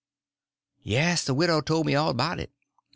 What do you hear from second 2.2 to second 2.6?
it."